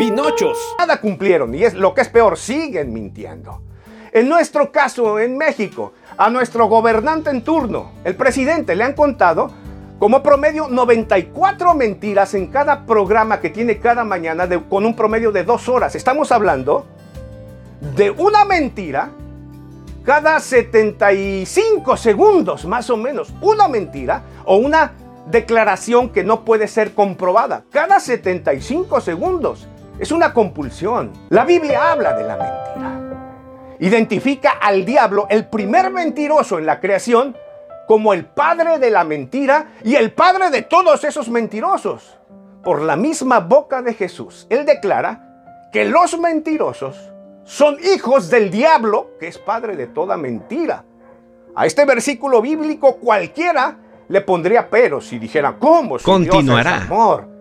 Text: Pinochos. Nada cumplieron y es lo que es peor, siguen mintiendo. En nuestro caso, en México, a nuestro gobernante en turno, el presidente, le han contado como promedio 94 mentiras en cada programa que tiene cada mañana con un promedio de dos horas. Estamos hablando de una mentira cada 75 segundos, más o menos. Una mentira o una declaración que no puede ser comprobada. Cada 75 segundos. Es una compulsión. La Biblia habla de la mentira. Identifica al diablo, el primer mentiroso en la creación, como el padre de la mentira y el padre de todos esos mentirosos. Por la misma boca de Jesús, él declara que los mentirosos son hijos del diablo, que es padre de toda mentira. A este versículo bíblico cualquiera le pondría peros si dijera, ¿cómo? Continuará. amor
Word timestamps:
Pinochos. 0.00 0.76
Nada 0.78 0.98
cumplieron 0.98 1.54
y 1.54 1.62
es 1.62 1.74
lo 1.74 1.92
que 1.92 2.00
es 2.00 2.08
peor, 2.08 2.38
siguen 2.38 2.90
mintiendo. 2.90 3.60
En 4.12 4.30
nuestro 4.30 4.72
caso, 4.72 5.18
en 5.18 5.36
México, 5.36 5.92
a 6.16 6.30
nuestro 6.30 6.68
gobernante 6.68 7.28
en 7.28 7.44
turno, 7.44 7.92
el 8.02 8.16
presidente, 8.16 8.74
le 8.74 8.84
han 8.84 8.94
contado 8.94 9.50
como 9.98 10.22
promedio 10.22 10.68
94 10.68 11.74
mentiras 11.74 12.32
en 12.32 12.46
cada 12.46 12.86
programa 12.86 13.40
que 13.40 13.50
tiene 13.50 13.78
cada 13.78 14.02
mañana 14.02 14.48
con 14.70 14.86
un 14.86 14.96
promedio 14.96 15.32
de 15.32 15.44
dos 15.44 15.68
horas. 15.68 15.94
Estamos 15.94 16.32
hablando 16.32 16.86
de 17.94 18.10
una 18.10 18.46
mentira 18.46 19.10
cada 20.02 20.40
75 20.40 21.98
segundos, 21.98 22.64
más 22.64 22.88
o 22.88 22.96
menos. 22.96 23.34
Una 23.42 23.68
mentira 23.68 24.22
o 24.46 24.56
una 24.56 24.94
declaración 25.26 26.08
que 26.08 26.24
no 26.24 26.42
puede 26.46 26.68
ser 26.68 26.94
comprobada. 26.94 27.64
Cada 27.70 28.00
75 28.00 29.02
segundos. 29.02 29.68
Es 30.00 30.12
una 30.12 30.32
compulsión. 30.32 31.12
La 31.28 31.44
Biblia 31.44 31.92
habla 31.92 32.14
de 32.14 32.24
la 32.24 32.36
mentira. 32.38 33.76
Identifica 33.80 34.52
al 34.52 34.86
diablo, 34.86 35.26
el 35.28 35.46
primer 35.46 35.90
mentiroso 35.90 36.58
en 36.58 36.64
la 36.64 36.80
creación, 36.80 37.36
como 37.86 38.14
el 38.14 38.24
padre 38.24 38.78
de 38.78 38.90
la 38.90 39.04
mentira 39.04 39.72
y 39.84 39.96
el 39.96 40.12
padre 40.12 40.48
de 40.48 40.62
todos 40.62 41.04
esos 41.04 41.28
mentirosos. 41.28 42.16
Por 42.64 42.80
la 42.80 42.96
misma 42.96 43.40
boca 43.40 43.82
de 43.82 43.92
Jesús, 43.92 44.46
él 44.48 44.64
declara 44.64 45.68
que 45.70 45.84
los 45.84 46.18
mentirosos 46.18 46.96
son 47.44 47.76
hijos 47.94 48.30
del 48.30 48.50
diablo, 48.50 49.18
que 49.20 49.28
es 49.28 49.36
padre 49.36 49.76
de 49.76 49.86
toda 49.86 50.16
mentira. 50.16 50.82
A 51.54 51.66
este 51.66 51.84
versículo 51.84 52.40
bíblico 52.40 52.96
cualquiera 52.96 53.76
le 54.08 54.22
pondría 54.22 54.70
peros 54.70 55.06
si 55.08 55.18
dijera, 55.18 55.56
¿cómo? 55.58 55.98
Continuará. 55.98 56.84
amor 56.84 57.39